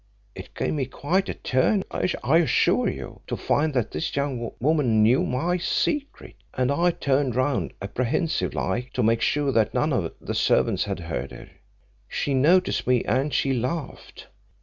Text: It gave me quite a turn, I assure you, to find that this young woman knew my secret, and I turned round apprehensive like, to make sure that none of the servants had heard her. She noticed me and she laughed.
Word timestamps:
It 0.33 0.55
gave 0.55 0.73
me 0.73 0.87
quite 0.87 1.29
a 1.29 1.35
turn, 1.35 1.83
I 1.91 2.37
assure 2.39 2.89
you, 2.89 3.21
to 3.27 3.37
find 3.37 3.71
that 3.75 3.91
this 3.91 4.15
young 4.15 4.49
woman 4.59 5.03
knew 5.03 5.21
my 5.27 5.57
secret, 5.57 6.33
and 6.55 6.71
I 6.71 6.89
turned 6.89 7.35
round 7.35 7.73
apprehensive 7.83 8.55
like, 8.55 8.93
to 8.93 9.03
make 9.03 9.21
sure 9.21 9.51
that 9.51 9.75
none 9.75 9.93
of 9.93 10.11
the 10.19 10.33
servants 10.33 10.85
had 10.85 11.01
heard 11.01 11.29
her. 11.31 11.51
She 12.07 12.33
noticed 12.33 12.87
me 12.87 13.03
and 13.03 13.31
she 13.31 13.53
laughed. 13.53 14.25